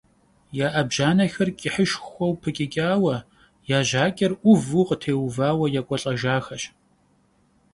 Я 0.65 0.67
Ӏэбжьанэхэр 0.73 1.49
кӀыхьышхуэу 1.59 2.33
пыкӀыкӀауэ, 2.41 3.15
я 3.77 3.79
жьакӀэр 3.87 4.33
Ӏуву 4.41 4.87
къытеувауэ 4.89 5.65
къекӀуэлӀэжахэщ. 5.73 6.63